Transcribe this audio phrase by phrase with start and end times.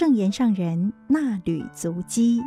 [0.00, 2.40] 证严上人那履足迹，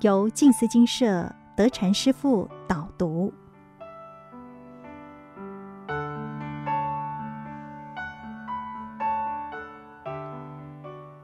[0.00, 3.32] 由静思精舍德禅师父导读。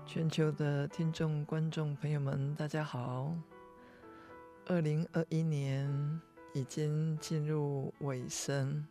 [0.07, 3.35] 全球的听众、观众朋友们，大家好！
[4.69, 6.21] 二零二一年
[6.55, 8.87] 已经进入尾声，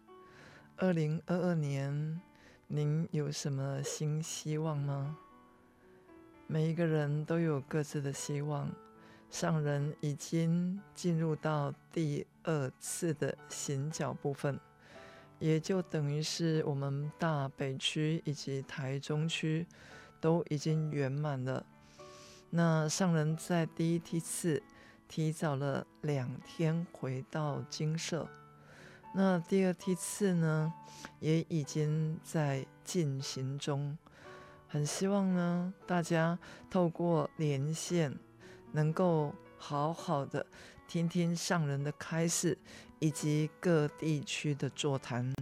[0.76, 2.20] 二零二二年，
[2.68, 5.16] 您有什么新希望吗？
[6.52, 8.70] 每一个人都有各自的希望。
[9.30, 14.60] 上人已经进入到第二次的行脚部分，
[15.38, 19.66] 也就等于是我们大北区以及台中区。
[20.22, 21.66] 都已经圆满了。
[22.50, 24.62] 那上人在第一梯次
[25.08, 28.28] 提早了两天回到精舍，
[29.16, 30.74] 那第二梯次呢，
[31.22, 33.98] 也已经在进行中。
[34.72, 36.38] 很希望呢，大家
[36.70, 38.16] 透过连线，
[38.72, 40.46] 能够好好的
[40.88, 42.56] 听听上人的开示，
[43.00, 45.34] 以及各地区的座谈。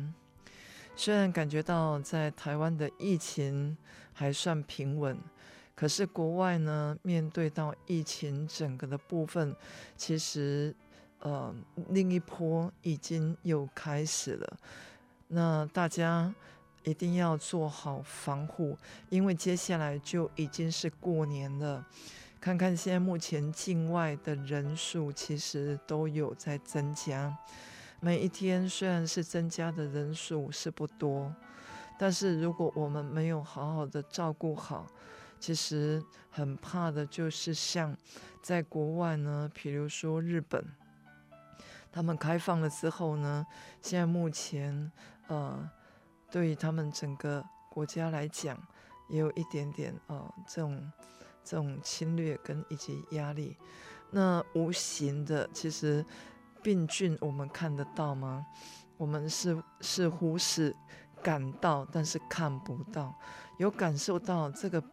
[0.95, 3.77] 虽然感觉到在台湾的疫情
[4.13, 5.17] 还算平稳，
[5.75, 9.53] 可是国外呢，面对到疫情整个的部分，
[9.97, 10.73] 其实
[11.19, 11.53] 呃
[11.89, 14.57] 另一波已经又开始了。
[15.27, 16.33] 那大家
[16.87, 18.77] 一定要做好防护，
[19.09, 21.85] 因为接下来就已经是过年了。
[22.39, 27.37] 看看现在目前境外的人数，其实都有在增加。
[27.99, 31.35] 每一天虽然是增加的人数是不多，
[31.99, 34.87] 但是如果我们没有好好的照顾好，
[35.41, 37.93] 其实很怕的就是像
[38.41, 40.63] 在国外呢，比如说日本，
[41.91, 43.45] 他们开放了之后呢，
[43.81, 44.89] 现在目前
[45.27, 45.69] 呃，
[46.31, 48.57] 对于他们整个国家来讲，
[49.07, 50.91] 也有一点点呃这种
[51.43, 53.57] 这种侵略跟以及压力，
[54.11, 56.05] 那无形的其实。
[56.63, 58.45] 病菌我们看得到吗？
[58.97, 60.75] 我们是似乎是
[61.23, 63.17] 感到，但是看不到。
[63.57, 64.83] 有感受到这个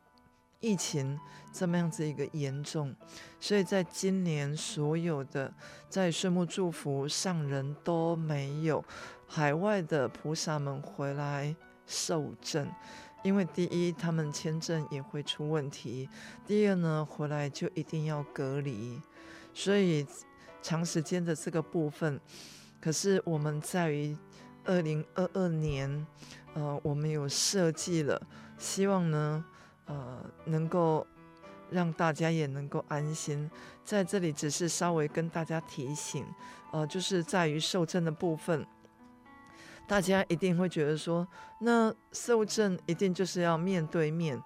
[0.65, 1.19] 疫情
[1.53, 2.95] 这么样子一个严重，
[3.39, 5.53] 所以在今年所有的
[5.91, 8.83] 在岁末祝福上人都没有
[9.27, 11.55] 海外的菩萨们回来
[11.87, 12.67] 受证，
[13.23, 16.09] 因为第一他们签证也会出问题，
[16.47, 19.01] 第二呢回来就一定要隔离，
[19.53, 20.07] 所以。
[20.67, 22.19] 长时间的这个部分，
[22.81, 24.17] 可是我们在于
[24.65, 26.07] 二零二二年，
[26.55, 28.19] 呃，我们有设计了，
[28.57, 29.45] 希望呢，
[29.87, 31.07] 呃，能够
[31.71, 33.51] 让大家也能够安心。
[33.85, 36.25] 在这里只是稍微跟大家提醒，
[36.73, 38.67] 呃，就是在于受证的部分，
[39.87, 41.27] 大家一定会觉得说，
[41.61, 44.43] 那受证一定就是要面对面，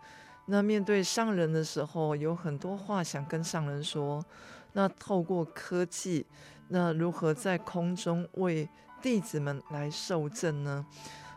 [0.46, 4.24] 那面对上人的时候，有很多话想跟上人说。
[4.72, 6.26] 那透过科技，
[6.68, 8.68] 那如何在空中为
[9.00, 10.84] 弟子们来受证呢？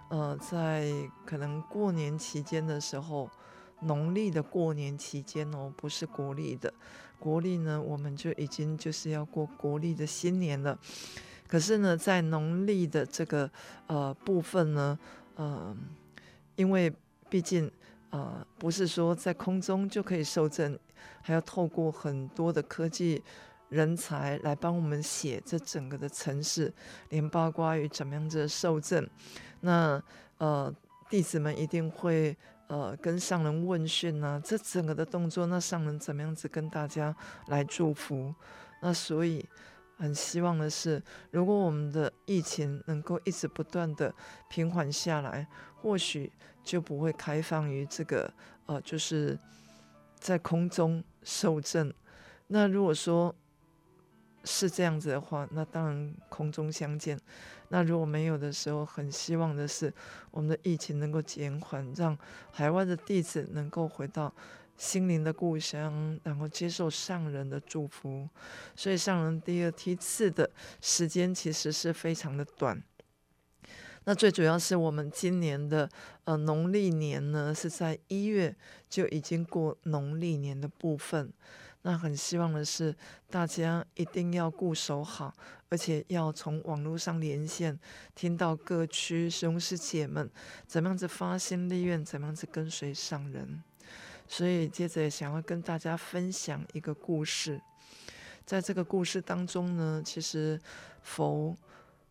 [0.10, 0.92] 呃，在
[1.26, 3.30] 可能过年期间的时候，
[3.82, 6.74] 农历的过年期间哦，不是国历的，
[7.20, 10.78] 国历呢，我们就已经就是要过国历的新年了。
[11.48, 13.50] 可是呢，在农历的这个
[13.88, 14.98] 呃部分呢，
[15.36, 15.76] 呃，
[16.56, 16.92] 因为
[17.30, 17.70] 毕竟
[18.10, 20.78] 呃不是说在空中就可以受证。
[21.24, 23.22] 还要透过很多的科技
[23.70, 26.72] 人才来帮我们写这整个的城市，
[27.10, 29.08] 连八卦与怎么样子受证。
[29.62, 30.02] 那
[30.38, 30.74] 呃，
[31.10, 32.36] 弟子们一定会
[32.72, 37.14] 呃跟上人问讯呐、这整个的动作，那上人怎么样子跟大家
[37.48, 38.34] 来祝福？
[38.82, 39.46] 那所以
[39.98, 44.16] 很希望的是，如果我们的疫情能够一直不断的
[44.50, 45.46] 平缓下来，
[45.82, 46.32] 或许
[46.64, 48.34] 就不会开放于这个
[48.68, 49.38] 呃，就是。
[50.22, 51.92] 在空中受证，
[52.46, 53.34] 那如果说
[54.44, 57.20] 是这样子的话，那当然空中相见。
[57.74, 59.94] 那如果没有的时候，很希望的是
[60.30, 62.18] 我们的疫情能够减缓，让
[62.52, 64.34] 海外的弟子能够回到
[64.76, 68.28] 心灵的故乡，然后接受上人的祝福。
[68.76, 70.52] 所以上人第二梯次的
[70.82, 72.84] 时间其实是非常的短。
[74.04, 75.90] 那最主要是我们今年的
[76.26, 78.54] 呃农历年呢，是在一月
[78.90, 81.32] 就已经过农历年的部分。
[81.84, 82.96] 那很希望的是
[83.30, 85.34] 大家一定要固守好，
[85.70, 87.80] 而且要从网络上连线，
[88.16, 90.30] 听到各区师兄师姐们
[90.68, 93.64] 怎么样子发心立愿，怎么样子跟随上人。
[94.28, 97.62] 所以接着也想要跟大家分享一个故事，
[98.46, 100.60] 在这个故事当中呢，其实
[101.02, 101.58] 佛。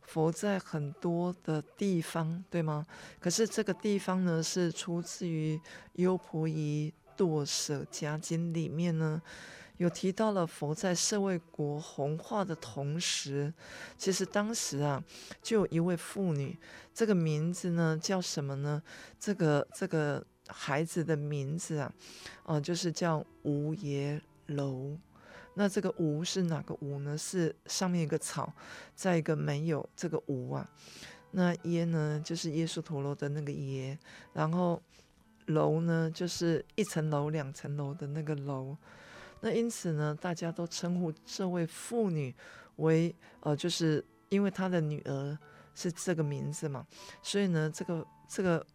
[0.03, 2.85] 佛在很多的地方，对吗？
[3.21, 5.61] 可是这个地方呢，是出自于
[5.93, 9.23] 优婆夷堕舍迦经里面呢，
[9.81, 13.51] 有提到了佛在舍卫国弘化的同时，
[13.97, 15.03] 其实当时啊，
[15.43, 16.55] 就有一位妇女，
[16.93, 18.83] 这个名字呢叫什么呢？
[19.19, 21.91] 这个这个孩子的名字啊，
[22.45, 24.99] 哦、就是叫无耶楼。
[25.55, 27.17] 那这个无是哪个无呢？
[27.17, 28.53] 是上面一个草，
[28.95, 30.69] 再一个没有这个无啊。
[31.31, 33.99] 那耶呢，就是耶稣陀罗的那个耶，
[34.35, 34.83] 然后
[35.47, 38.77] 楼呢，就是一层楼、两层楼的那个楼。
[39.43, 42.35] 那因此呢，大家都称呼这位妇女
[42.77, 45.39] 为呃，就是因为她的女儿
[45.75, 46.87] 是这个名字嘛，
[47.23, 48.67] 所以呢，这个这个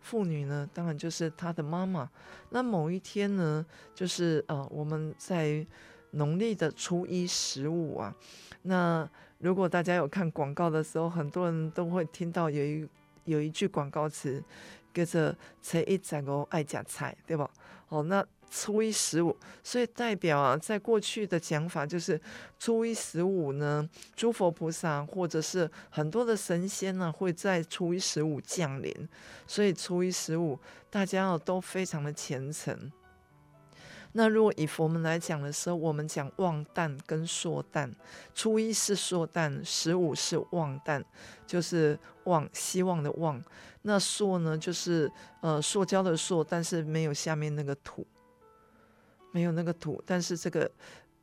[0.00, 2.10] 妇女呢，当然就是她的妈妈。
[2.48, 5.66] 那某一天呢，就是呃，我们在
[6.12, 8.14] 农历的初一十五啊，
[8.62, 9.06] 那
[9.38, 12.88] 如果大家有看广告的时候，很多人都会听到有一
[13.24, 14.42] 有一句广告词，
[14.94, 17.50] 叫做“初一十五爱吃菜”，对吧？
[17.88, 18.26] 哦，那。
[18.56, 22.20] 初一十五，所以代表啊，在过去的讲法就是
[22.56, 28.94] 初一十五呢，诸佛菩萨或者是很多的神仙呢，会在初一十五降临，
[29.44, 30.56] 所以初一十五
[30.88, 32.92] 大家哦都非常的虔诚。
[34.12, 37.90] 那如果以佛门来讲的时候，我们讲望诞跟硕旦，
[38.36, 41.02] 初一是硕旦，十五是望旦，
[41.44, 43.42] 就是望希望的望。
[43.82, 45.10] 那朔呢，就是
[45.40, 48.06] 呃塑胶的塑，但是没有下面那个土。
[49.34, 50.70] 没有那个土，但是这个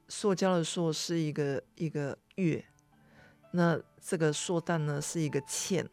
[0.10, 2.62] 塑胶的塑是一个一个月，
[3.54, 5.90] 那这个硕蛋呢是一个欠，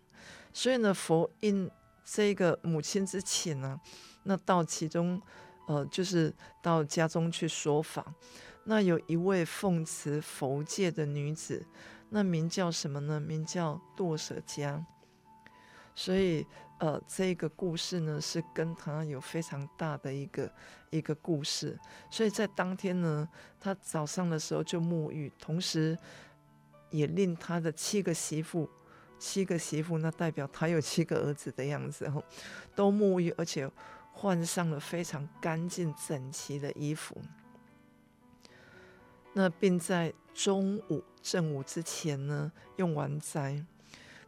[0.52, 1.70] 所以呢，佛因
[2.04, 3.80] 这个母亲之前呢，
[4.24, 5.22] 那到其中，
[5.68, 8.04] 呃，就是到家中去说法，
[8.64, 11.64] 那有一位奉持佛戒的女子，
[12.08, 13.20] 那名叫什么呢？
[13.20, 14.84] 名叫堕舍迦，
[15.94, 16.44] 所以。
[16.78, 20.52] 呃，这个故事呢，是跟他有非常大的一个
[20.90, 21.76] 一个故事，
[22.08, 23.28] 所以在当天呢，
[23.58, 25.98] 他早上的时候就沐浴，同时
[26.90, 28.70] 也令他的七个媳妇，
[29.18, 32.22] 七个媳妇，那代表他有七个儿子的样子，吼，
[32.76, 33.68] 都沐浴，而且
[34.12, 37.20] 换上了非常干净整齐的衣服，
[39.32, 43.64] 那并在中午正午之前呢，用完斋。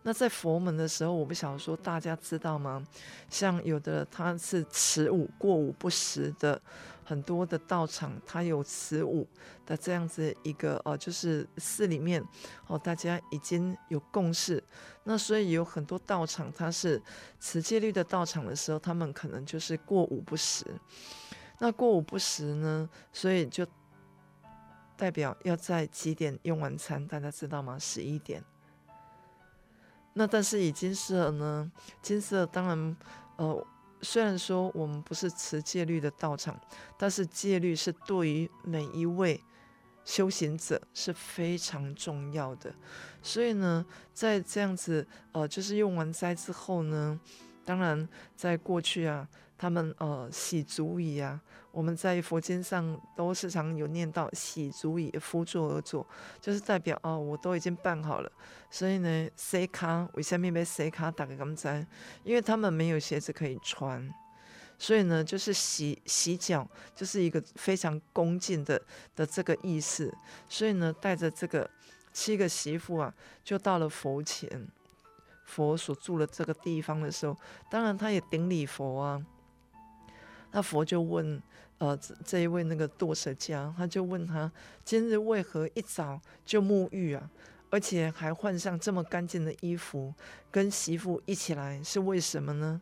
[0.03, 2.83] 那在佛门的时候，我不晓得说大家知道吗？
[3.29, 6.61] 像有的他是持午过午不食的，
[7.05, 9.29] 很多的道场他有持午
[9.67, 12.25] 的这样子一个呃，就是寺里面
[12.67, 14.63] 哦，大家已经有共识。
[15.05, 17.03] 那所以有很多道场他是
[17.39, 20.65] 持戒律的道场的时候，他们可能就是过午不食。
[21.59, 23.67] 那过午不食呢，所以就
[24.97, 27.07] 代表要在几点用完餐？
[27.07, 27.79] 大家知道吗？
[27.79, 28.43] 十一点。
[30.13, 31.71] 那但是以金色呢？
[32.03, 32.97] 金色当然，
[33.37, 33.67] 呃，
[34.03, 36.59] 虽然说我们不是持戒律的道场，
[36.99, 39.43] 但是戒律是对于每一位
[40.05, 42.75] 修行者是非常重要的。
[43.23, 47.19] 所以呢，在这样子，呃，就是用完斋之后呢，
[47.65, 49.29] 当然在过去啊。
[49.61, 51.39] 他们呃洗足矣啊，
[51.71, 56.07] 我们在佛经上都时常有念到洗足以趺坐而坐，
[56.41, 58.33] 就是代表哦，我都已经办好了。
[58.71, 61.11] 所以呢，洗脚为什么要洗脚？
[61.11, 61.87] 大家敢知？
[62.25, 64.11] 因为他们没有鞋子可以穿，
[64.79, 68.81] 所以呢，就是洗洗脚，就是一个非常恭敬的
[69.15, 70.11] 的这个意思。
[70.49, 71.69] 所以呢，带着这个
[72.15, 73.15] 七个媳妇啊，
[73.45, 74.67] 就到了佛前，
[75.51, 77.37] 佛所住的这个地方的时候，
[77.69, 79.21] 当然他也顶礼佛啊。
[80.53, 81.43] 那佛就问，
[81.79, 84.51] 呃，这一位那个堕舍家，他就问他，
[84.85, 87.31] 今日为何一早就沐浴啊，
[87.71, 90.15] 而且还换上这么干净的衣服，
[90.51, 92.81] 跟媳妇一起来，是为什么呢？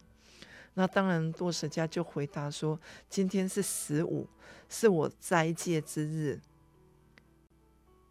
[0.74, 4.26] 那当然，堕舍家就回答说，今天是十五，
[4.68, 6.40] 是我斋戒之日，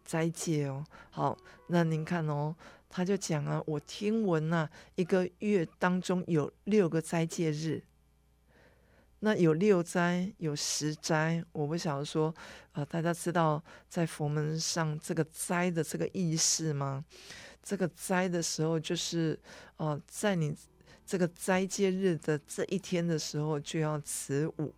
[0.04, 0.84] 斋戒哦。
[1.10, 1.36] 好，
[1.68, 2.54] 那您看哦，
[2.88, 7.82] 他就讲啊，我听闻啊，一个月当中有六个斋戒日。
[9.20, 12.32] 那有六斋，有十斋，我不晓得说，
[12.72, 17.04] 呃，大家知道在佛门上这个斋的这个意思吗？
[17.60, 19.36] 这个斋的时候，就是
[19.76, 20.56] 呃，在你
[21.04, 24.72] 这个斋戒日的这一天的时候就要持午，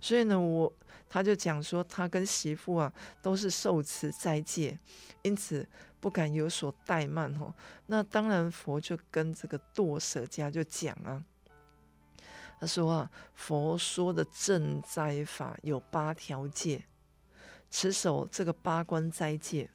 [0.00, 0.72] 所以呢，我
[1.14, 2.92] 他就讲说，他跟媳妇啊
[3.22, 4.76] 都是受持斋戒，
[5.22, 5.64] 因此
[6.00, 7.54] 不敢有所怠慢哦。
[7.86, 11.22] 那当然，佛就跟这个堕舍家就讲啊。
[12.58, 16.84] 他说啊，佛说的正斋法有八条戒，
[17.70, 19.70] 持守这个八关斋戒，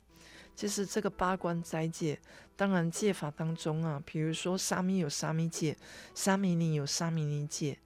[0.53, 2.19] 就是这个八关斋戒。
[2.57, 5.77] 当然戒法当中啊，比如说沙弥有沙弥戒，
[6.13, 7.79] 沙弥尼有沙弥尼戒。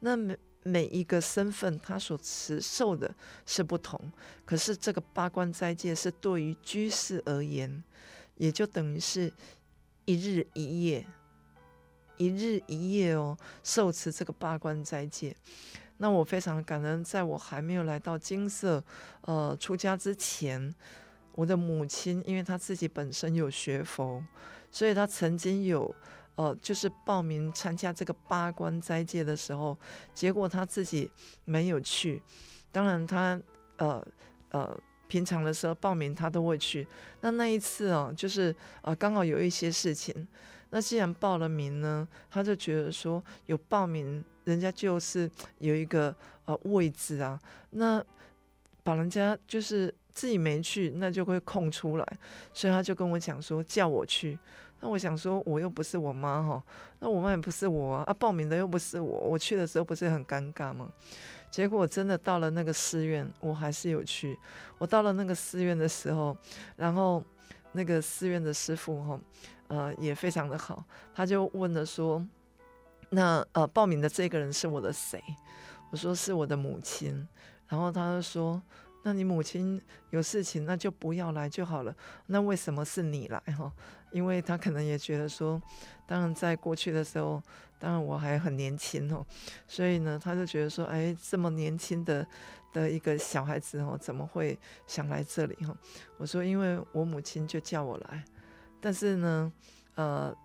[0.00, 0.34] 那每
[0.64, 3.14] 每一个身份他所持受的
[3.46, 4.00] 是不同，
[4.44, 7.84] 可是这个八关斋戒是对于居士而言，
[8.36, 9.32] 也就等于是
[10.06, 11.06] 一日一夜，
[12.16, 15.36] 一日一夜哦，受持这个八关斋戒。
[15.98, 18.82] 那我非常感恩，在我还没有来到金色，
[19.20, 20.74] 呃，出家之前，
[21.34, 24.24] 我的母亲，因为她自己本身有学佛，
[24.72, 25.94] 所以她曾经有，
[26.36, 29.76] 呃，就是报名参加这个八关斋戒的时候，
[30.14, 31.10] 结果他自己
[31.44, 32.22] 没有去。
[32.72, 33.40] 当然他，
[33.76, 34.06] 呃
[34.50, 36.86] 呃，平常的时候报名他都会去。
[37.20, 40.26] 那那一次啊，就是呃，刚好有一些事情。
[40.70, 44.24] 那既然报了名呢，他就觉得说有报名。
[44.44, 46.14] 人家就是有一个
[46.44, 48.04] 呃位置啊，那
[48.82, 52.06] 把人家就是自己没去，那就会空出来，
[52.52, 54.38] 所以他就跟我讲说叫我去。
[54.80, 56.62] 那我想说我又不是我妈哈，
[56.98, 60.88] 那我妈也不是我啊，报名的又不是我，我去的时候不是很尴尬吗？
[61.50, 64.38] 结果真的到了那个寺院，我还是有去。
[64.78, 66.36] 我到了那个寺院的时候，
[66.76, 67.22] 然后
[67.72, 69.20] 那个寺院的师父哈，
[69.68, 72.26] 呃也非常的好，他就问了说。
[73.10, 75.22] 那呃，报名的这个人是我的谁？
[75.92, 77.28] 我说是我的母亲，
[77.68, 78.60] 然后他就说
[79.04, 79.80] ：“那你母亲
[80.10, 81.94] 有事情，那就不要来就好了。
[82.26, 83.38] 那为什么是你来？
[83.56, 83.72] 哈，
[84.10, 85.62] 因为他可能也觉得说，
[86.04, 87.40] 当然在过去的时候，
[87.78, 89.24] 当然我还很年轻哦，
[89.68, 92.26] 所以呢，他就觉得说，哎，这么年轻的
[92.72, 94.58] 的一个小孩子哦，怎么会
[94.88, 95.54] 想来这里？
[95.64, 95.76] 哈，
[96.16, 98.24] 我说，因为我母亲就叫我来，
[98.80, 99.52] 但是呢，
[99.94, 100.36] 呃。”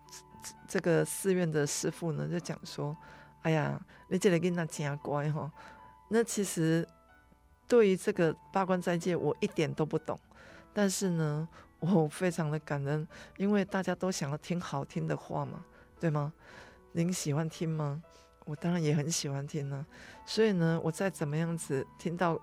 [0.70, 2.96] 这个寺院的师父呢，就讲说
[3.44, 5.52] ：“哎呀，你这里囡仔真乖哈。”
[6.10, 6.88] 那其实
[7.70, 10.20] 对于这个八关斋戒，我一点都不懂。
[10.74, 11.48] 但是呢，
[11.80, 13.08] 我非常的感恩，
[13.38, 15.64] 因为大家都想要听好听的话嘛，
[16.02, 16.34] 对吗？
[16.92, 18.04] 您喜欢听吗？
[18.44, 19.86] 我当然也很喜欢听呢。
[20.26, 22.38] 所以呢，我再怎么样子听到。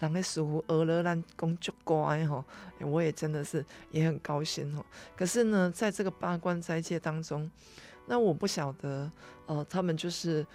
[0.00, 2.44] 人的师父俄勒兰公就乖哈，
[2.78, 4.86] 我也真的是也很高兴哈。
[5.16, 7.50] 可是呢，在这个八关斋戒当中，
[8.06, 9.10] 那我不晓得，
[9.46, 10.46] 呃，他们就是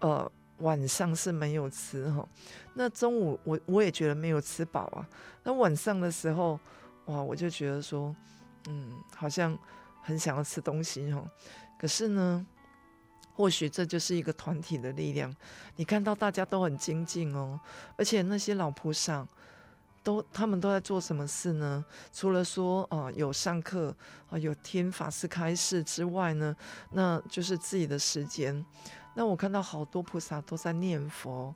[0.00, 0.32] 呃
[0.62, 2.26] 晚上是没有吃哈。
[2.74, 5.06] 那中午我我也觉得没有吃饱啊。
[5.44, 6.58] 那晚上的时候，
[7.04, 8.16] 哇，我就觉得说，
[8.68, 9.56] 嗯，好像
[10.02, 11.22] 很想要吃东西哈。
[11.78, 12.46] 可是呢。
[13.34, 15.34] 或许这就是一个团体的力量。
[15.76, 17.58] 你看到大家都很精进哦，
[17.96, 19.26] 而且那些老菩萨
[20.02, 21.82] 都他们都在做什么事呢？
[22.12, 23.96] 除了说啊、有上课
[24.28, 26.54] 啊、有听法师开示之外呢，
[26.90, 28.62] 那就是自己的时间。
[29.14, 31.54] 那我看到好多菩萨都在念佛。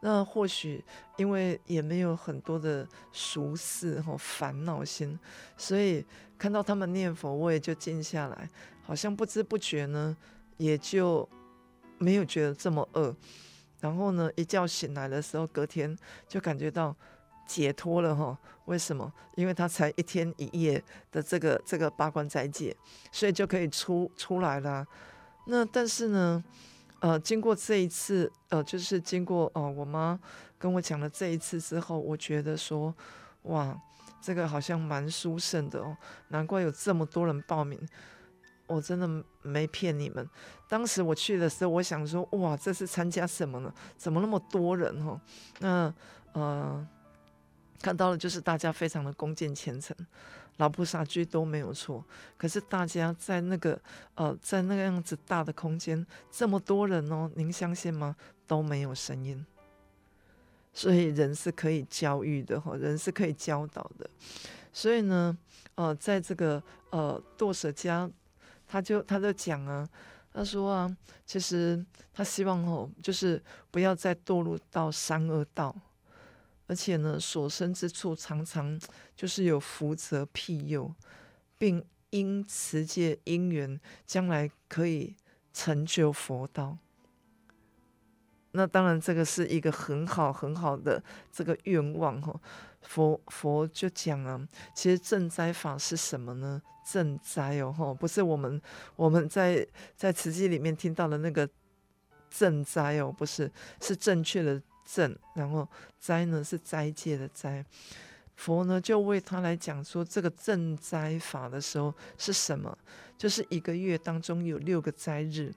[0.00, 0.84] 那或许
[1.16, 5.18] 因为也没有很多的俗事和烦恼心，
[5.56, 6.04] 所以
[6.38, 8.48] 看到他们念佛，我也就静下来，
[8.82, 10.16] 好像不知不觉呢。
[10.58, 11.28] 也就
[11.98, 13.14] 没有觉得这么饿，
[13.78, 15.96] 然后呢，一觉醒来的时候，隔天
[16.26, 16.92] 就感觉到
[17.46, 18.36] 解脱了哈。
[18.64, 19.12] 为什么？
[19.36, 22.76] 因为他才一天一夜的这个这个八关斋戒，
[23.12, 24.84] 所以就可以出出来了。
[25.46, 26.42] 那但是呢，
[27.00, 30.18] 呃，经过这一次，呃，就是经过哦、呃，我妈
[30.58, 32.94] 跟我讲了这一次之后，我觉得说，
[33.42, 33.76] 哇，
[34.20, 35.96] 这个好像蛮殊胜的哦，
[36.28, 37.78] 难怪有这么多人报名。
[38.66, 39.08] 我真的
[39.40, 40.28] 没骗你们。
[40.68, 43.72] 当时我去的时候，我想说，哇，这是参加什么呢？
[43.96, 45.18] 怎么那么多人哈？
[45.60, 45.94] 那
[46.32, 46.86] 呃，
[47.80, 49.96] 看到了就是大家非常的恭敬虔诚，
[50.58, 52.04] 老菩萨居都没有错。
[52.36, 53.80] 可是大家在那个
[54.14, 58.14] 呃，在那个样子大的空间，这么多人哦，您相信吗？
[58.46, 59.44] 都没有声音。
[60.72, 64.08] 所以人是可以教育的哈，人是可以教导的。
[64.72, 65.36] 所以呢，
[65.74, 68.08] 呃，在这个呃堕舍家。
[68.70, 69.88] 他就他就讲啊，
[70.30, 75.74] 他说啊，其实他希望哦，就是不要再堕入到三恶道，
[76.68, 78.78] 而且呢，所生之处常常
[79.16, 80.94] 就是有福泽庇佑，
[81.58, 85.16] 并因持戒因缘，将来可以
[85.52, 86.78] 成就佛道。
[88.52, 92.40] 那当然，这个是一个很好很好的这个愿望哈。
[92.80, 94.40] 佛佛就讲啊，
[94.74, 96.62] 其实赈灾法是什么呢？
[96.86, 98.60] 赈灾哦，吼，不是我们
[98.96, 101.46] 我们在在慈济里面听到的那个
[102.32, 104.60] 赈灾哦，不是，是正确的
[104.94, 105.68] 正，然后
[105.98, 107.64] 斋呢是斋戒的斋。
[108.36, 112.76] 佛呢就为他来讲说，这个正斋法的时候是什么？
[113.18, 115.52] 就是一个月当中有六个斋日。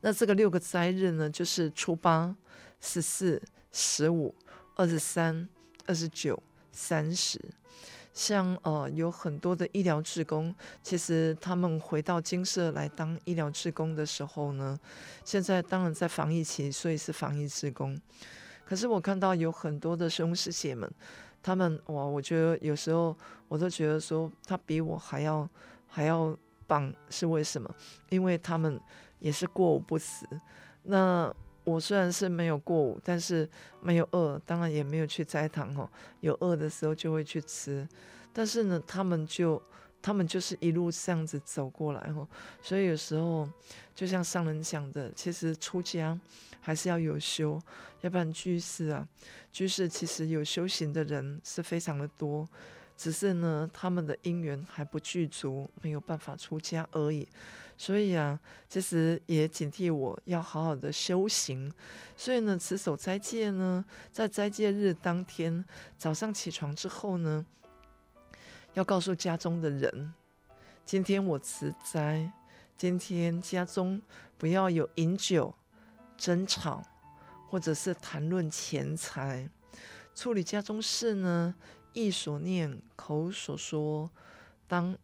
[0.00, 2.36] 那这个六个斋日呢，就是初八、
[2.80, 4.34] 十四、十五、
[4.76, 5.48] 二十三、
[5.86, 6.40] 二十九、
[6.70, 7.40] 三十。
[8.18, 14.76] 像呃有很多的医疗志工，其实他们回到金社来当医疗志工的时候呢，
[15.24, 17.96] 现在当然在防疫期，所以是防疫志工。
[18.64, 20.90] 可是我看到有很多的兄师姐们，
[21.40, 25.48] 他们哇，我觉得有时候我都觉得说他比我还要
[25.86, 27.72] 还要棒，是为什么？
[28.08, 28.80] 因为他们
[29.20, 30.26] 也是过午不食。
[30.82, 31.32] 那
[31.68, 33.48] 我虽然是没有过午，但是
[33.80, 35.88] 没有饿，当然也没有去斋堂哦。
[36.20, 37.86] 有饿的时候就会去吃，
[38.32, 39.62] 但是呢，他们就
[40.00, 42.26] 他们就是一路这样子走过来哦。
[42.62, 43.48] 所以有时候
[43.94, 46.18] 就像上人讲的，其实出家。
[46.60, 47.58] 还是要有修，
[48.02, 49.08] 要不然居士啊，
[49.50, 52.46] 居士其实有修行的人是非常的多，
[52.98, 57.26] 只是呢，他们的因缘还不具足，没有办法出家而已。
[57.78, 58.38] 所以啊，
[58.68, 61.72] 其实也警惕我要好好的修行。
[62.16, 65.64] 所以呢，持守斋戒呢，在斋戒日当天
[65.96, 67.46] 早上起床之后呢，
[68.74, 70.12] 要告诉家中的人，
[70.84, 72.32] 今天我持斋，
[72.76, 74.02] 今天家中
[74.36, 75.54] 不要有饮酒。
[76.20, 76.82] 争吵，
[77.48, 79.48] 或者是谈论钱财，
[80.16, 81.54] 处理家中事呢？
[81.92, 84.10] 意所念，口所说，
[84.66, 84.96] 当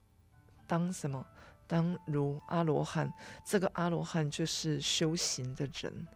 [0.67, 1.27] 当什么？
[1.67, 3.13] 当如阿罗汉。
[3.45, 6.07] 这个阿罗汉就是修行的人，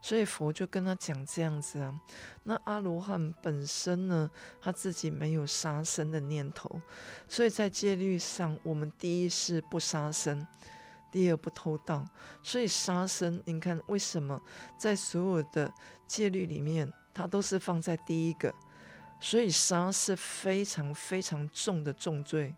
[0.00, 2.00] 所以佛就跟他讲这样子啊。
[2.44, 6.80] 那阿罗汉本身呢，他自己没有杀生的念头，
[7.28, 10.46] 所以在戒律上，我们第一是不杀生。
[11.12, 12.04] 第二不偷盗，
[12.42, 14.42] 所以杀生，你看为什么
[14.76, 15.72] 在所有的
[16.08, 18.52] 戒律里面，它都是放在第一个？
[19.24, 22.54] 所以杀是非常非常重的重罪。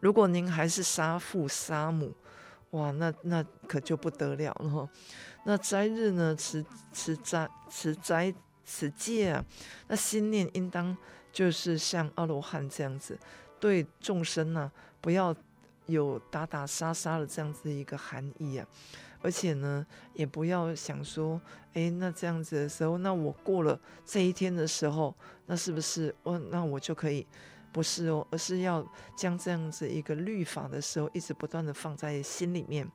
[0.00, 2.12] 如果您还是杀父杀母，
[2.70, 4.90] 哇，那那可就不得了了。
[5.44, 9.44] 那斋日呢，持持斋持斋持戒啊，
[9.86, 10.96] 那心念应当
[11.32, 13.16] 就是像阿罗汉这样子，
[13.60, 15.32] 对众生呢、不要。
[15.86, 18.66] 有打打杀杀的这样子一个含义啊，
[19.22, 21.40] 而且呢，也不要想说，
[21.72, 25.14] 哎，那这样子的时候，那我过了这一天的时候，
[25.46, 27.26] 那是不是我那我就可以？
[27.72, 32.90] 不是哦，而是要将这样子一个律法的时候，一直不断的放在心里面。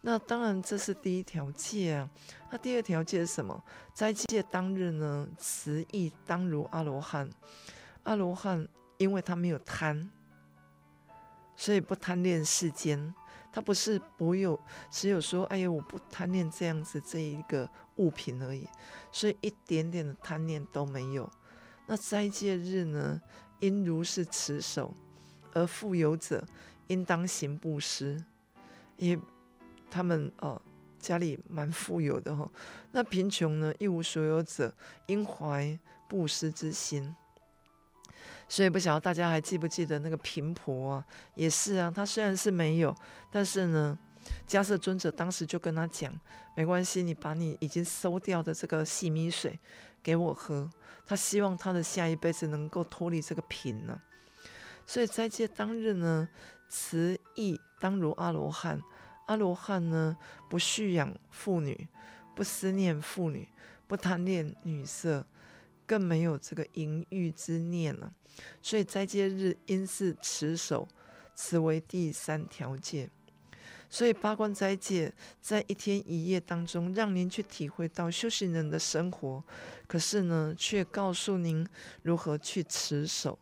[0.00, 2.08] 那当然这是第一条戒啊。
[2.50, 3.62] 那第二条戒是什么？
[3.92, 7.28] 斋戒当日呢，持意当如阿罗汉。
[8.04, 10.10] 阿罗汉因为他没有贪。
[11.54, 13.14] 所以不贪恋世间，
[13.52, 14.58] 他不是不有，
[14.90, 18.66] 只有说，哎呀，我不贪恋这样子这一个物品而已，
[19.10, 21.28] 所以一点点的贪念都没有。
[21.86, 23.20] 那斋戒日呢，
[23.58, 24.94] 应如是持守，
[25.52, 26.46] 而富有者
[26.86, 28.24] 应当行布施，
[28.96, 29.22] 因为
[29.90, 30.62] 他们哦
[31.00, 32.48] 家里蛮富有的哈。
[32.92, 34.72] 那贫穷呢，一无所有者，
[35.06, 35.76] 应怀
[36.08, 37.14] 布施之心。
[38.48, 41.06] 所以不晓得大家还记不记得那个频婆啊？
[41.34, 42.94] 也是啊，他虽然是没有，
[43.30, 43.98] 但是呢，
[44.48, 46.12] 迦叶尊者当时就跟他讲，
[46.56, 49.58] 没关系，你把你已经收掉的这个洗米水
[50.02, 50.68] 给我喝。
[51.06, 54.00] 他希望他的下一辈子能够脱离这个贫呢。
[54.86, 56.28] 所以斋戒当日呢，
[56.68, 58.80] 持意当如阿罗汉。
[59.26, 60.16] 阿罗汉呢，
[60.48, 61.88] 不蓄养妇女，
[62.34, 63.48] 不思念妇女，
[63.86, 65.24] 不贪恋女色。
[65.90, 68.14] 更没有这个淫欲之念了，
[68.62, 70.86] 所以斋戒日应是持守，
[71.34, 73.10] 此为第三条戒。
[73.88, 79.42] 所以八关斋戒在一天一夜当中，让您去体会到修行人的生活，
[79.88, 81.66] 可是呢，却告诉您
[82.02, 83.36] 如何去持守。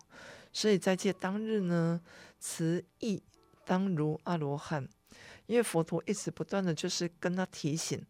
[0.50, 2.00] 所以斋戒当日呢，
[2.40, 3.22] 持意
[3.66, 4.88] 当如阿罗汉，
[5.44, 8.02] 因为佛陀一直不断的就是跟他提醒，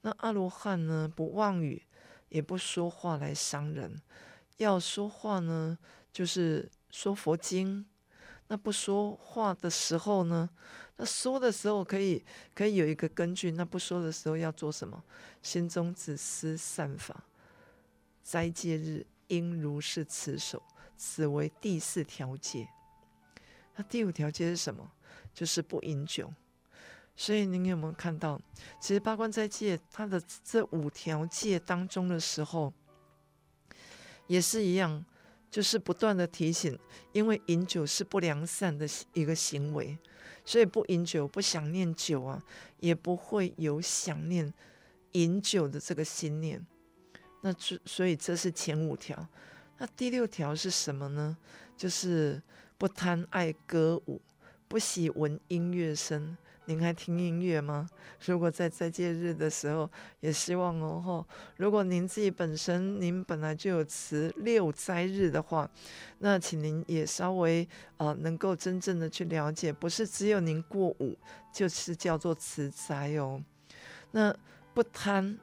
[0.00, 1.80] 那阿罗汉呢，不妄语。
[2.34, 3.94] 也不说话来伤人，
[4.56, 5.78] 要说话呢，
[6.12, 7.86] 就是说佛经。
[8.48, 10.50] 那不说话的时候呢，
[10.96, 13.52] 那说的时候可以可以有一个根据。
[13.52, 15.00] 那不说的时候要做什么？
[15.42, 17.22] 心中只思善法。
[18.24, 20.60] 斋戒日应如是持守，
[20.96, 22.68] 此为第四条戒。
[23.76, 24.90] 那第五条戒是什么？
[25.32, 26.32] 就是不饮酒。
[27.16, 28.40] 所以您有没有看到，
[28.80, 32.72] 其实八关斋戒它的这五条戒当中的时候，
[34.26, 35.04] 也是一样，
[35.50, 36.76] 就是不断的提醒，
[37.12, 39.96] 因为饮酒是不良善的一个行为，
[40.44, 42.42] 所以不饮酒，不想念酒啊，
[42.80, 44.52] 也不会有想念
[45.12, 46.66] 饮酒的这个心念。
[47.42, 49.28] 那这所以这是前五条，
[49.78, 51.36] 那第六条是什么呢？
[51.76, 52.42] 就是
[52.76, 54.20] 不贪爱歌舞，
[54.66, 56.36] 不喜闻音乐声。
[56.66, 57.86] 您还听音乐吗？
[58.24, 65.70] 如果在斋戒日的时候，也希望哦吼，如果您自己本身您本来就有持六斋日的话，
[66.20, 71.16] 那请您也稍微呃能够真正的去了解，不是只有您过午
[71.52, 73.42] 就是叫做持斋哦。
[74.12, 74.34] 那
[74.72, 75.38] 不贪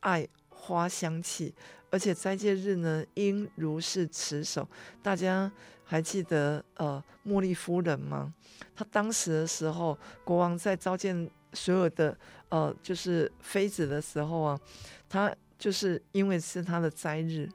[0.00, 1.54] 爱花香气，
[1.90, 4.66] 而且斋戒日呢应如是持守。
[5.02, 5.52] 大家
[5.92, 8.32] 还记得呃茉莉夫人吗？
[8.74, 12.16] 她当时的时候，国王在召见所有的
[12.48, 14.58] 呃，就是妃子的时候啊，
[15.06, 17.46] 她就是因为是她的斋日，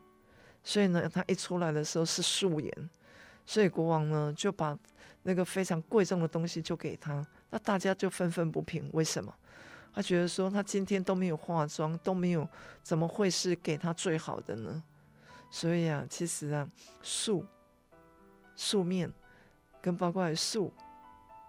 [0.64, 2.90] 所以呢，她一出来的时候是素颜，
[3.44, 4.78] 所以国王呢就把
[5.24, 9.34] 那个非常贵重的东西就给她，那大家就愤愤不平，为什么？
[9.96, 12.48] 他觉得说他今天都没有化妆，都没有，
[12.84, 14.84] 怎么会是给他最好的呢？
[15.50, 16.70] 所以啊，其实啊，
[17.02, 17.44] 素
[18.58, 19.10] 素面
[19.82, 20.74] 跟包括素。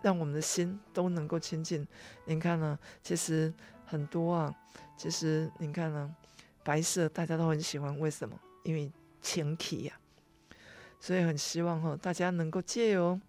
[0.00, 1.84] 让我们的心都能够亲近。
[2.24, 2.78] 您看呢？
[3.02, 3.52] 其实
[3.84, 4.54] 很多啊，
[4.96, 6.14] 其实您看呢，
[6.62, 8.38] 白色大家都很喜欢，为什么？
[8.62, 9.98] 因为清气呀。
[11.00, 13.20] 所以很希望哈，大家能够借由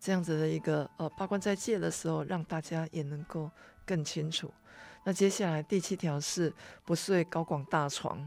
[0.00, 3.50] 这样子的一个呃八关斋戒的时候，让大家也能够
[3.84, 4.50] 更清楚。
[5.04, 6.50] 那接下来第七条是
[6.82, 8.26] 不睡高广大床。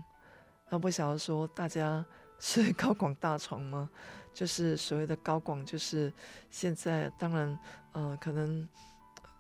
[0.69, 2.05] 那不晓得说大家
[2.41, 3.89] 睡高广大床吗？
[4.33, 6.11] 就是所谓的高广，就是
[6.49, 7.59] 现在当然，
[7.91, 8.67] 呃，可能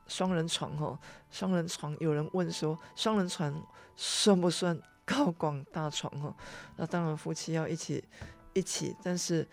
[0.07, 0.99] 双人床哦，
[1.31, 3.53] 双人床有人问说，双人床
[3.95, 6.35] 算不算 高广大床哦？
[6.75, 8.03] 那当然夫妻要一起
[8.53, 9.47] 一起，但是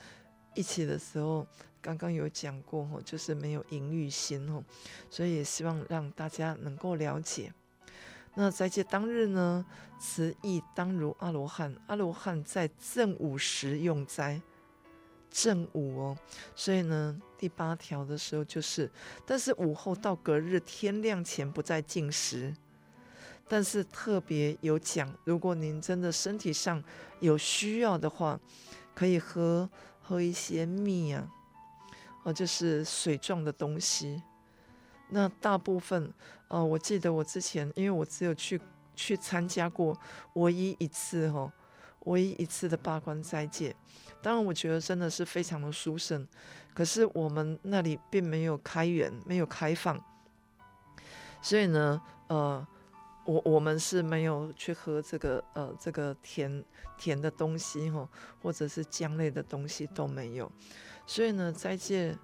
[0.54, 1.46] 一起的时候，
[1.80, 4.64] 刚刚有讲过哦，就是没有淫欲心哦，
[5.08, 7.52] 所以也希望让大家能够了解。
[8.38, 9.64] 那斋戒当日呢，
[9.98, 14.40] 持亦当如阿罗汉，阿罗汉在正午时用斋。
[15.30, 16.18] 正午哦，
[16.54, 18.90] 所以呢，第八条的时候就是，
[19.26, 22.54] 但是午后到隔日天亮前不再进食。
[23.48, 26.82] 但是特别有讲，如果您真的身体上
[27.20, 28.38] 有需要的话，
[28.94, 29.68] 可以喝
[30.00, 31.26] 喝一些蜜啊，
[32.24, 34.22] 哦，就是水状的东西。
[35.10, 36.12] 那大部分，
[36.48, 38.60] 呃，我记得我之前，因为我只有去
[38.94, 39.98] 去参加过
[40.34, 41.52] 唯一一次哈、哦，
[42.06, 43.74] 唯一一次的八关斋戒。
[44.22, 46.26] 当然，我觉得真的是非常的殊胜，
[46.74, 50.02] 可是我们那里并没有开源，没有开放，
[51.40, 52.66] 所以呢，呃，
[53.24, 56.64] 我我们是没有去喝这个呃这个甜
[56.96, 58.08] 甜的东西哈，
[58.42, 60.50] 或者是姜类的东西都没有，
[61.06, 62.16] 所以呢，斋戒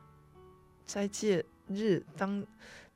[0.84, 2.44] 斋戒日当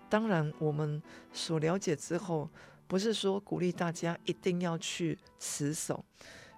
[0.09, 1.03] 当然我们
[1.33, 2.49] 所了解之后，
[2.87, 6.05] 不是说鼓励大家一定要去持守。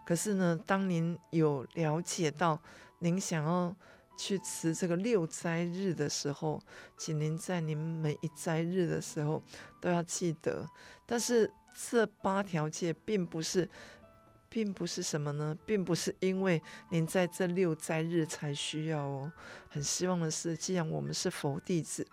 [0.05, 2.61] 可是呢，当您有了解到
[3.01, 3.75] 您想要
[4.17, 6.61] 去持这个六斋日的时候，
[6.97, 9.43] 请您在您每一斋日的时候
[9.81, 10.69] 都要记得。
[11.07, 11.51] 但是
[11.91, 13.69] 这八条戒并不是，
[14.49, 15.57] 并不是什么呢？
[15.67, 19.33] 并不是因为您在这六斋日才需要哦。
[19.69, 22.07] 很希望的是，既然我们是佛弟子，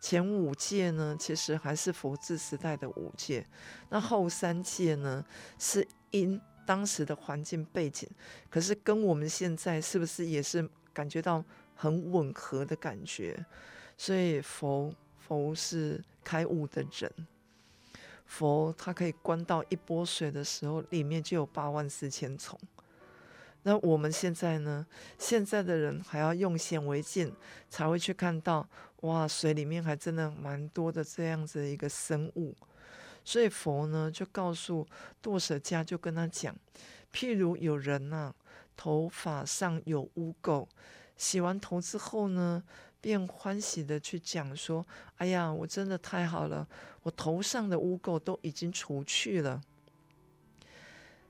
[0.00, 3.46] 前五戒呢，其实还是佛治时代的五戒，
[3.88, 5.24] 那后三戒呢，
[5.58, 6.40] 是因。
[6.66, 8.08] 当时的环境背景，
[8.48, 11.42] 可是跟我们现在是不是也是感觉到
[11.74, 13.44] 很吻合的感觉？
[13.96, 17.12] 所以佛佛是开悟的人，
[18.30, 22.56] 佛他可以观到一波水的时候，里面就有八万四千虫。
[23.64, 24.86] 那我们现在呢？
[25.18, 27.34] 现在的人还要用显微镜
[27.68, 28.66] 才会去看到，
[29.00, 32.56] 哇，水里面还真的蛮多的这样子的一个生物。
[33.24, 34.86] 所以佛呢，就告诉
[35.20, 36.54] 堕舍迦，就跟他讲，
[37.12, 38.34] 譬如有人呐、啊，
[38.76, 40.68] 头发上有污垢，
[41.16, 42.62] 洗完头之后呢，
[43.00, 44.86] 便欢喜的去讲说
[45.16, 46.66] ：“哎呀，我真的太好了，
[47.02, 49.60] 我头上的污垢都已经除去了。”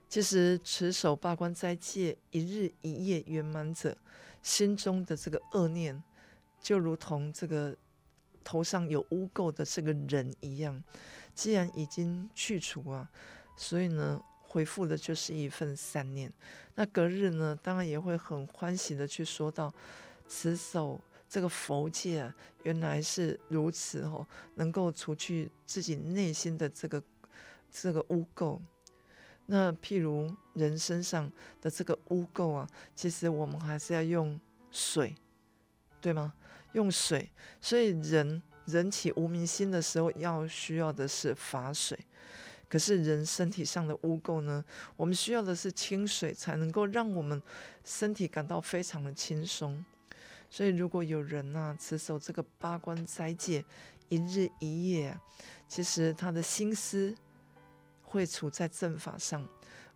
[0.09, 3.97] 其实持守八关斋戒一日一夜圆满者，
[4.43, 6.03] 心中的这个恶念，
[6.61, 7.73] 就如同这个
[8.43, 10.83] 头上有污垢的这个人一样。
[11.33, 13.09] 既然已经去除啊，
[13.55, 16.29] 所以呢，回复的就是一份善念。
[16.75, 19.73] 那隔日呢，当然也会很欢喜的去说到，
[20.27, 20.99] 持守
[21.31, 27.01] 这个佛界啊，原来是如此哦，能够除去自己内心的这个
[27.71, 28.59] 这个污垢。
[29.45, 34.37] 那譬如人身上的这个污垢啊，其实我们还是要用
[34.71, 35.15] 水，
[36.01, 36.33] 对吗？
[36.73, 38.43] 用水，所以人。
[38.65, 41.97] 人起无明心的时候，要需要的是法水；
[42.69, 44.63] 可是人身体上的污垢呢，
[44.95, 47.41] 我们需要的是清水，才能够让我们
[47.83, 49.83] 身体感到非常的轻松。
[50.53, 53.63] 所以，如果有人呐、啊、持守这个八关斋戒，
[54.09, 55.17] 一日一夜，
[55.65, 57.15] 其实他的心思
[58.03, 59.47] 会处在正法上，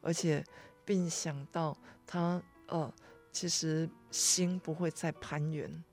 [0.02, 0.42] 而且
[0.86, 2.92] 并想到他呃，
[3.34, 5.84] 其实心不会再攀缘。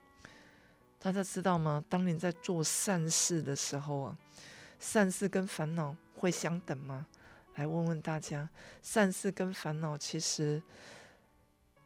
[1.01, 1.85] 大家知道吗？
[1.88, 4.16] 当你在做善事的时候啊，
[4.79, 7.09] 善事跟烦恼会相等吗？
[7.57, 8.48] 来问问大家，
[8.81, 10.62] 善事跟烦恼，其实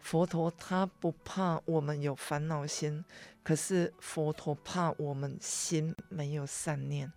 [0.06, 3.04] 佛陀他不怕我们有烦恼心，
[3.42, 7.12] 可是佛陀怕我们心没有善念。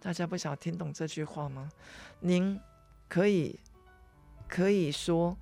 [0.00, 1.70] 大家不想听懂这句话吗？
[2.20, 2.58] 您
[3.10, 3.60] 可以
[4.48, 5.36] 可以说，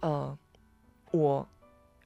[0.00, 0.36] 呃，
[1.12, 1.48] 我。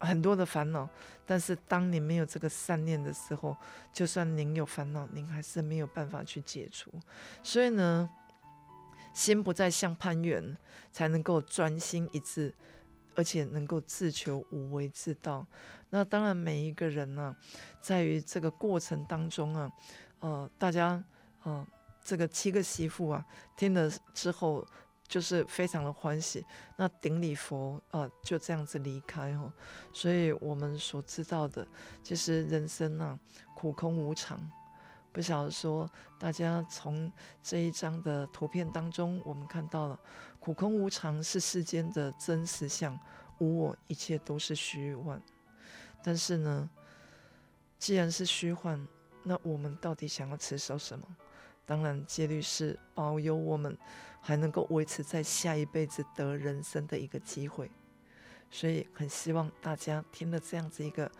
[0.01, 0.89] 很多的烦恼，
[1.27, 3.57] 但是当你没有这个善念的时候，
[3.93, 6.93] 就算您有烦恼，您还是没有办法去解除。
[7.43, 8.09] 所以呢，
[9.13, 10.57] 心不再相攀缘，
[10.93, 12.55] 才能够专心一致，
[13.19, 15.45] 而且能够自求无为之道。
[15.91, 17.37] 那当然，每一个人呢、
[17.83, 19.71] 在于这个过程当中啊，
[20.21, 21.03] 呃，大家，
[21.43, 21.67] 呃，
[22.05, 23.27] 这个七个媳妇啊，
[23.57, 24.65] 听了之后。
[25.09, 26.45] 就是非常的欢喜，
[26.77, 29.51] 那顶礼佛啊，就这样子离开哦。
[29.91, 31.67] 所以我们所知道的，
[32.03, 33.19] 其实人生啊，
[33.57, 34.39] 苦空无常。
[35.13, 39.99] 不晓得说，大家从这一张的图片当中，我们看到了
[40.39, 42.99] 苦空无常是世间的真实相，
[43.39, 45.21] 无我，一切都是虚幻。
[46.03, 46.71] 但是呢，
[47.79, 48.87] 既然是虚幻，
[49.23, 51.07] 那我们到底想要持守什么？
[51.67, 53.77] 当然，戒律是保佑我们。
[54.21, 57.71] 还能够维持在下一辈子得人生的一个机会，
[58.51, 61.11] 所以很希望大家听了这样子一个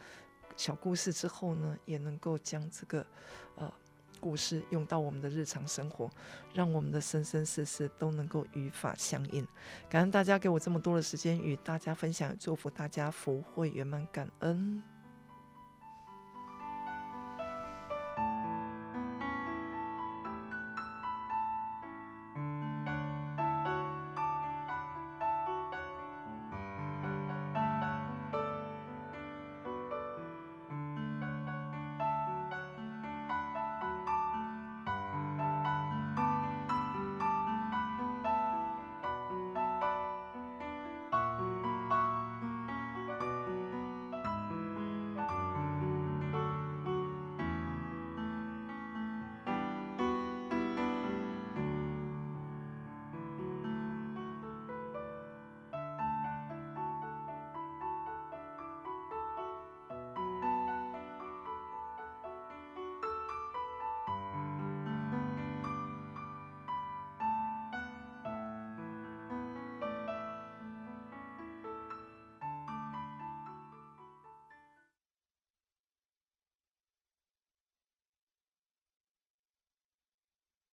[0.59, 3.07] 小故事之后呢，也能够将这个
[3.55, 3.73] 呃
[4.21, 6.11] 故事用到我们的日常生活，
[6.53, 9.47] 让我们的生生世世都能够与法相应。
[9.89, 14.83] 感恩大家给我这么多的时间与大家分享，祝福大家福慧圆满，感恩。